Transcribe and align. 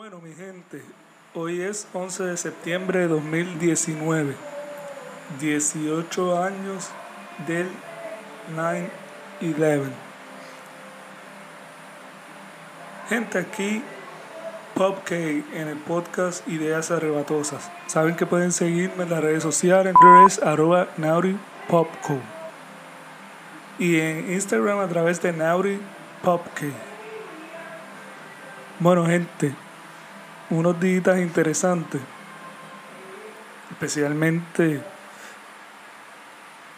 bueno, 0.00 0.18
mi 0.22 0.32
gente. 0.32 0.82
Hoy 1.34 1.60
es 1.60 1.86
11 1.92 2.22
de 2.22 2.36
septiembre 2.38 3.00
de 3.00 3.08
2019. 3.08 4.34
18 5.38 6.42
años 6.42 6.88
del 7.46 7.68
9-11. 8.56 9.90
Gente, 13.10 13.38
aquí 13.40 13.82
Pop 14.74 15.04
K 15.04 15.14
en 15.14 15.68
el 15.68 15.76
podcast 15.76 16.48
Ideas 16.48 16.90
Arrebatosas. 16.90 17.70
Saben 17.86 18.16
que 18.16 18.24
pueden 18.24 18.52
seguirme 18.52 19.02
en 19.02 19.10
las 19.10 19.20
redes 19.20 19.42
sociales. 19.42 19.92
En 20.00 20.48
arroba. 20.48 20.88
Y 23.78 24.00
en 24.00 24.32
Instagram 24.32 24.78
a 24.78 24.88
través 24.88 25.20
de 25.20 25.34
Nauri. 25.34 25.78
Bueno, 28.78 29.04
gente, 29.04 29.54
unos 30.50 30.80
días 30.80 31.18
interesantes, 31.18 32.00
especialmente 33.70 34.80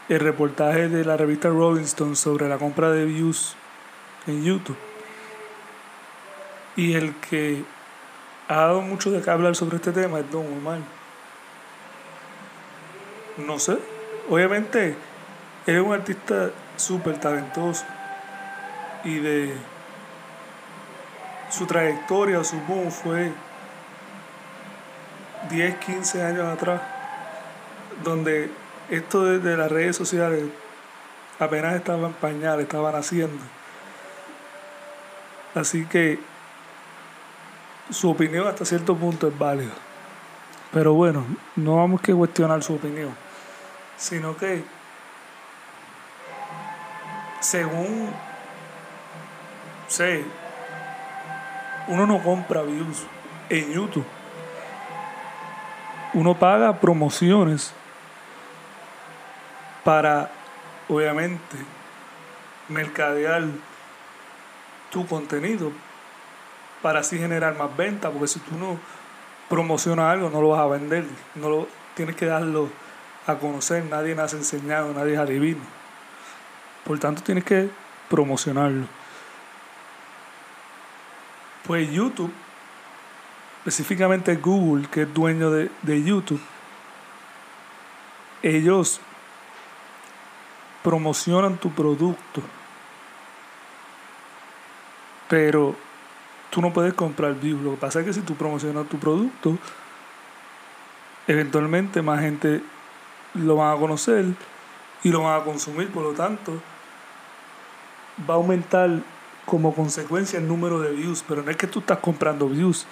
el 0.08 0.20
reportaje 0.20 0.88
de 0.88 1.04
la 1.04 1.16
revista 1.16 1.48
Rolling 1.48 1.84
Stone 1.84 2.16
sobre 2.16 2.48
la 2.48 2.58
compra 2.58 2.90
de 2.90 3.06
views 3.06 3.56
en 4.26 4.44
YouTube. 4.44 4.76
Y 6.76 6.94
el 6.94 7.14
que 7.16 7.64
ha 8.48 8.56
dado 8.56 8.82
mucho 8.82 9.10
de 9.10 9.22
qué 9.22 9.30
hablar 9.30 9.56
sobre 9.56 9.76
este 9.76 9.92
tema 9.92 10.20
es 10.20 10.30
Don 10.30 10.46
Omar. 10.46 10.80
No 13.38 13.58
sé, 13.58 13.78
obviamente 14.28 14.94
es 15.66 15.80
un 15.80 15.94
artista 15.94 16.50
súper 16.76 17.18
talentoso 17.18 17.84
y 19.04 19.18
de 19.18 19.54
su 21.50 21.66
trayectoria, 21.66 22.44
su 22.44 22.56
boom 22.60 22.90
fue 22.90 23.32
10, 25.50 25.76
15 25.76 26.22
años 26.22 26.46
atrás, 26.46 26.80
donde 28.04 28.50
esto 28.90 29.24
de, 29.24 29.56
las 29.56 29.70
redes 29.70 29.96
sociales 29.96 30.44
apenas 31.38 31.74
estaban 31.74 32.06
en 32.06 32.12
pañal, 32.14 32.60
estaban 32.60 32.94
haciendo. 32.94 33.42
Así 35.54 35.84
que 35.86 36.18
su 37.90 38.10
opinión 38.10 38.46
hasta 38.46 38.64
cierto 38.64 38.96
punto 38.96 39.28
es 39.28 39.38
válida. 39.38 39.72
Pero 40.72 40.94
bueno, 40.94 41.24
no 41.56 41.76
vamos 41.76 42.00
que 42.00 42.14
cuestionar 42.14 42.62
su 42.62 42.74
opinión, 42.74 43.14
sino 43.98 44.36
que 44.36 44.64
según 47.40 48.10
sé, 49.88 50.24
uno 51.88 52.06
no 52.06 52.22
compra 52.22 52.62
views 52.62 53.04
en 53.50 53.72
YouTube. 53.72 54.06
Uno 56.14 56.38
paga 56.38 56.78
promociones 56.80 57.72
para, 59.84 60.30
obviamente, 60.88 61.56
mercadear 62.68 63.44
tu 64.90 65.06
contenido 65.06 65.72
para 66.82 67.00
así 67.00 67.18
generar 67.18 67.56
más 67.56 67.74
ventas, 67.76 68.10
porque 68.10 68.28
si 68.28 68.40
tú 68.40 68.56
no 68.58 68.78
promocionas 69.48 70.12
algo 70.12 70.30
no 70.30 70.40
lo 70.42 70.50
vas 70.50 70.60
a 70.60 70.66
vender, 70.66 71.04
no 71.34 71.48
lo 71.48 71.68
tienes 71.94 72.16
que 72.16 72.26
darlo 72.26 72.68
a 73.26 73.36
conocer, 73.36 73.84
nadie 73.84 74.14
nace 74.14 74.36
enseñado, 74.36 74.92
nadie 74.92 75.14
es 75.14 75.18
adivino. 75.18 75.60
Por 76.84 76.98
tanto, 76.98 77.22
tienes 77.22 77.44
que 77.44 77.70
promocionarlo. 78.08 78.86
Pues 81.66 81.90
YouTube, 81.90 82.32
específicamente 83.64 84.34
Google, 84.36 84.88
que 84.88 85.02
es 85.02 85.14
dueño 85.14 85.50
de, 85.50 85.70
YouTube, 86.04 86.40
ellos 88.42 89.00
promocionan 90.82 91.56
tu 91.58 91.70
producto, 91.70 92.42
pero 95.28 95.76
tú 96.50 96.60
no 96.60 96.72
puedes 96.72 96.92
comprar 96.94 97.34
views. 97.34 97.62
Lo 97.62 97.70
que 97.70 97.76
pasa 97.76 98.00
es 98.00 98.06
que 98.06 98.12
si 98.12 98.22
tú 98.22 98.34
promocionas 98.34 98.88
tu 98.88 98.98
producto, 98.98 99.56
eventualmente 101.28 102.02
más 102.02 102.20
gente 102.20 102.62
lo 103.34 103.54
van 103.54 103.76
a 103.76 103.78
conocer 103.78 104.24
y 105.04 105.10
lo 105.10 105.22
van 105.22 105.40
a 105.40 105.44
consumir, 105.44 105.88
por 105.92 106.02
lo 106.02 106.14
tanto, 106.14 106.60
va 108.28 108.34
a 108.34 108.38
aumentar 108.38 108.90
como 109.46 109.72
consecuencia 109.72 110.40
el 110.40 110.48
número 110.48 110.80
de 110.80 110.90
views, 110.90 111.24
pero 111.28 111.44
no 111.44 111.50
es 111.52 111.56
que 111.56 111.68
tú 111.68 111.78
estás 111.78 111.98
comprando 111.98 112.48
views. 112.48 112.88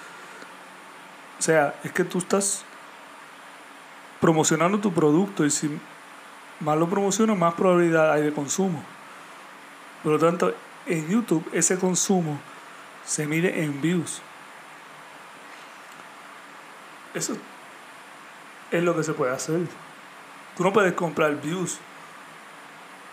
O 1.41 1.43
sea, 1.43 1.73
es 1.83 1.91
que 1.91 2.03
tú 2.03 2.19
estás 2.19 2.63
promocionando 4.19 4.77
tu 4.77 4.93
producto 4.93 5.43
y 5.43 5.49
si 5.49 5.75
más 6.59 6.77
lo 6.77 6.87
promocionas, 6.87 7.35
más 7.35 7.55
probabilidad 7.55 8.13
hay 8.13 8.21
de 8.21 8.31
consumo. 8.31 8.83
Por 10.03 10.11
lo 10.11 10.19
tanto, 10.19 10.53
en 10.85 11.09
YouTube 11.09 11.43
ese 11.51 11.79
consumo 11.79 12.39
se 13.03 13.25
mide 13.25 13.63
en 13.63 13.81
views. 13.81 14.21
Eso 17.15 17.35
es 18.69 18.83
lo 18.83 18.95
que 18.95 19.03
se 19.03 19.13
puede 19.13 19.33
hacer. 19.33 19.61
Tú 20.55 20.63
no 20.63 20.71
puedes 20.71 20.93
comprar 20.93 21.41
views. 21.41 21.79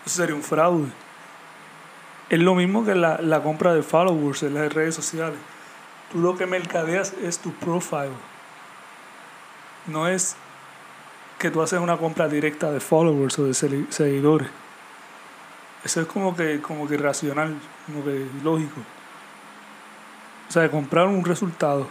Eso 0.05 0.17
sería 0.17 0.35
un 0.35 0.43
fraude. 0.43 0.91
Es 2.29 2.39
lo 2.39 2.53
mismo 2.53 2.85
que 2.85 2.93
la, 2.93 3.19
la 3.23 3.41
compra 3.41 3.73
de 3.73 3.81
followers 3.81 4.43
en 4.43 4.53
las 4.53 4.71
redes 4.71 4.93
sociales. 4.93 5.39
Tú 6.11 6.19
lo 6.19 6.37
que 6.37 6.45
mercadeas 6.45 7.13
es 7.13 7.39
tu 7.39 7.51
profile. 7.53 8.11
No 9.87 10.07
es 10.07 10.35
que 11.37 11.51
tú 11.51 11.61
haces 11.61 11.79
una 11.79 11.97
compra 11.97 12.27
directa 12.27 12.71
de 12.71 12.79
followers 12.79 13.39
o 13.39 13.45
de 13.45 13.53
seguidores. 13.53 14.49
Eso 15.83 16.01
es 16.01 16.07
como 16.07 16.35
que, 16.35 16.61
como 16.61 16.87
que 16.87 16.97
racional, 16.97 17.57
como 17.85 18.03
que 18.03 18.27
lógico. 18.43 18.81
O 20.49 20.51
sea, 20.51 20.69
comprar 20.69 21.07
un 21.07 21.23
resultado. 21.23 21.87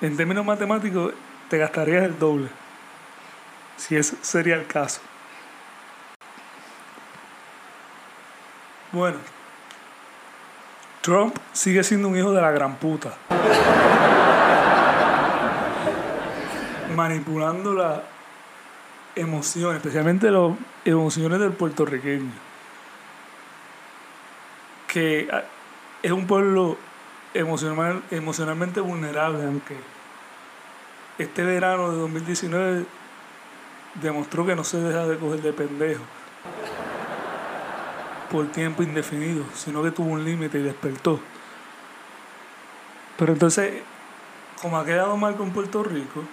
En 0.00 0.16
términos 0.16 0.46
matemáticos, 0.46 1.12
te 1.50 1.58
gastarías 1.58 2.04
el 2.04 2.18
doble. 2.18 2.48
Si 3.76 3.96
ese 3.96 4.16
sería 4.22 4.54
el 4.54 4.66
caso. 4.66 5.00
Bueno, 8.92 9.18
Trump 11.00 11.34
sigue 11.54 11.82
siendo 11.82 12.08
un 12.08 12.16
hijo 12.18 12.32
de 12.32 12.42
la 12.42 12.50
gran 12.50 12.76
puta. 12.76 13.14
Manipulando 16.94 17.72
las 17.72 18.00
emociones, 19.16 19.78
especialmente 19.78 20.30
las 20.30 20.52
emociones 20.84 21.40
del 21.40 21.52
puertorriqueño. 21.52 22.32
Que 24.88 25.28
ah, 25.32 25.44
es 26.02 26.12
un 26.12 26.26
pueblo 26.26 26.76
emocional, 27.32 28.02
emocionalmente 28.10 28.80
vulnerable, 28.80 29.44
aunque 29.44 29.76
este 31.16 31.44
verano 31.44 31.92
de 31.92 31.98
2019 31.98 32.84
demostró 34.02 34.44
que 34.44 34.54
no 34.54 34.64
se 34.64 34.78
deja 34.78 35.06
de 35.06 35.16
coger 35.18 35.40
de 35.40 35.52
pendejo 35.54 36.02
por 38.30 38.46
tiempo 38.52 38.82
indefinido, 38.82 39.44
sino 39.54 39.82
que 39.82 39.90
tuvo 39.90 40.10
un 40.10 40.24
límite 40.24 40.58
y 40.58 40.62
despertó. 40.62 41.20
Pero 43.18 43.32
entonces, 43.32 43.82
como 44.62 44.78
ha 44.78 44.84
quedado 44.84 45.16
mal 45.16 45.36
con 45.36 45.50
Puerto 45.50 45.82
Rico, 45.82 46.24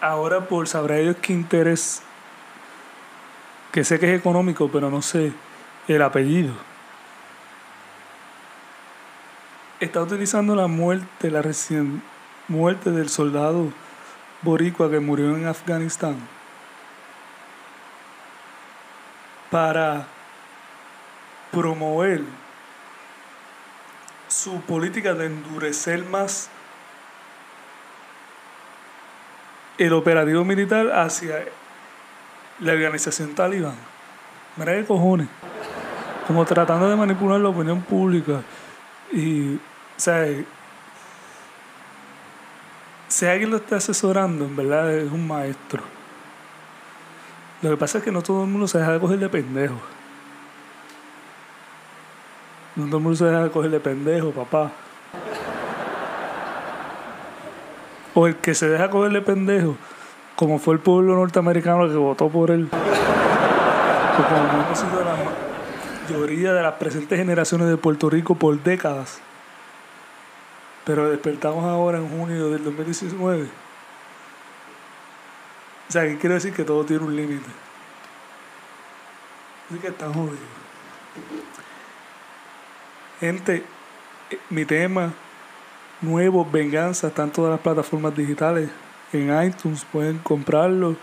ahora 0.00 0.48
por 0.48 0.66
sabrá 0.66 0.98
ellos 0.98 1.16
qué 1.22 1.32
interés, 1.32 2.02
que 3.70 3.84
sé 3.84 4.00
que 4.00 4.12
es 4.12 4.18
económico, 4.18 4.68
pero 4.72 4.90
no 4.90 5.02
sé 5.02 5.32
el 5.86 6.02
apellido. 6.02 6.54
Está 9.78 10.02
utilizando 10.02 10.56
la 10.56 10.66
muerte, 10.66 11.30
la 11.30 11.42
recién 11.42 12.02
muerte 12.48 12.90
del 12.90 13.08
soldado 13.08 13.72
boricua 14.42 14.90
que 14.90 15.00
murió 15.00 15.36
en 15.36 15.46
Afganistán 15.46 16.16
para 19.52 20.06
promover 21.50 22.22
su 24.26 24.62
política 24.62 25.12
de 25.12 25.26
endurecer 25.26 26.02
más 26.06 26.48
el 29.76 29.92
operativo 29.92 30.42
militar 30.42 30.90
hacia 30.92 31.44
la 32.60 32.72
organización 32.72 33.34
talibán. 33.34 33.74
Mira 34.56 34.72
qué 34.72 34.86
cojones. 34.86 35.28
Como 36.26 36.46
tratando 36.46 36.88
de 36.88 36.96
manipular 36.96 37.38
la 37.38 37.50
opinión 37.50 37.82
pública. 37.82 38.40
Y, 39.12 39.56
o 39.56 39.60
sea, 39.98 40.26
si 43.08 43.26
alguien 43.26 43.50
lo 43.50 43.58
está 43.58 43.76
asesorando, 43.76 44.46
en 44.46 44.56
verdad 44.56 44.94
es 44.94 45.12
un 45.12 45.26
maestro. 45.26 45.82
Lo 47.62 47.70
que 47.70 47.76
pasa 47.76 47.98
es 47.98 48.04
que 48.04 48.10
no 48.10 48.22
todo 48.22 48.42
el 48.42 48.50
mundo 48.50 48.66
se 48.66 48.78
deja 48.78 48.92
de 48.92 48.98
coger 48.98 49.20
de 49.20 49.28
pendejo. 49.28 49.76
No 52.74 52.86
todo 52.86 52.96
el 52.96 53.02
mundo 53.04 53.16
se 53.16 53.24
deja 53.24 53.44
de 53.44 53.50
coger 53.50 53.70
de 53.70 53.78
pendejo, 53.78 54.32
papá. 54.32 54.72
O 58.14 58.26
el 58.26 58.34
que 58.36 58.54
se 58.54 58.68
deja 58.68 58.90
coger 58.90 59.12
de 59.12 59.22
pendejo, 59.22 59.76
como 60.34 60.58
fue 60.58 60.74
el 60.74 60.80
pueblo 60.80 61.14
norteamericano 61.14 61.88
que 61.88 61.94
votó 61.94 62.28
por 62.28 62.50
él. 62.50 62.66
Pues 62.66 64.26
como 64.26 64.62
ha 64.68 64.74
sido 64.74 65.04
la 65.04 65.16
mayoría 66.10 66.52
de 66.52 66.62
las 66.62 66.74
presentes 66.74 67.16
generaciones 67.16 67.68
de 67.68 67.76
Puerto 67.76 68.10
Rico 68.10 68.34
por 68.34 68.60
décadas. 68.60 69.20
Pero 70.84 71.08
despertamos 71.08 71.64
ahora 71.64 71.98
en 71.98 72.08
junio 72.08 72.50
del 72.50 72.64
2019 72.64 73.61
o 75.88 75.92
sea, 75.92 76.02
que 76.04 76.18
quiere 76.18 76.36
decir 76.36 76.52
que 76.52 76.64
todo 76.64 76.84
tiene 76.84 77.04
un 77.04 77.14
límite. 77.14 77.50
Así 79.68 79.78
que 79.78 79.88
estamos 79.88 80.16
jodidos. 80.16 80.38
Gente, 83.20 83.64
eh, 84.30 84.38
mi 84.50 84.64
tema 84.64 85.12
nuevo, 86.00 86.44
Venganza, 86.44 87.08
está 87.08 87.22
en 87.22 87.30
todas 87.30 87.50
las 87.52 87.60
plataformas 87.60 88.16
digitales. 88.16 88.70
En 89.12 89.30
iTunes 89.44 89.84
pueden 89.84 90.18
comprarlo 90.18 90.96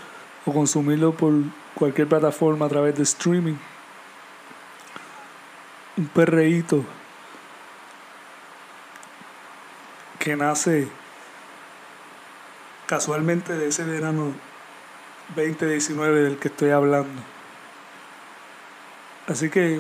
o 0.46 0.54
consumirlo 0.54 1.14
por 1.14 1.34
cualquier 1.76 2.08
plataforma 2.08 2.66
a 2.66 2.70
través 2.70 2.96
de 2.96 3.04
streaming. 3.04 3.56
Un 5.98 6.08
perreíto 6.08 6.84
que 10.20 10.36
nace 10.36 10.88
casualmente 12.86 13.54
de 13.54 13.70
ese 13.70 13.84
verano 13.84 14.34
2019 15.36 16.24
del 16.24 16.38
que 16.38 16.48
estoy 16.48 16.72
hablando. 16.72 17.22
Así 19.28 19.50
que 19.50 19.80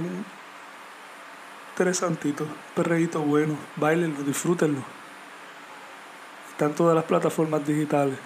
interesantito, 1.72 2.46
perreíto 2.75 3.22
bueno, 3.22 3.57
bailenlo, 3.78 4.22
disfrútenlo. 4.24 4.84
Están 6.51 6.74
todas 6.74 6.94
las 6.94 7.06
plataformas 7.06 7.66
digitales. 7.66 8.19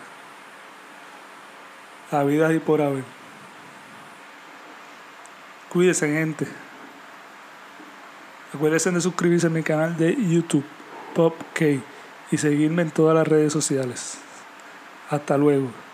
Habidas 2.12 2.54
y 2.54 2.60
por 2.60 2.82
haber. 2.82 3.04
Cuídense, 5.70 6.08
gente. 6.08 6.48
Acuérdense 8.54 8.92
de 8.92 9.02
suscribirse 9.02 9.48
a 9.48 9.50
mi 9.50 9.64
canal 9.64 9.98
de 9.98 10.16
YouTube, 10.16 10.66
Pop 11.16 11.36
K, 11.54 11.66
y 12.32 12.38
seguirme 12.38 12.84
en 12.84 12.92
todas 12.92 13.16
las 13.16 13.28
redes 13.28 13.54
sociales. 13.54 14.18
Hasta 15.10 15.38
luego. 15.38 15.93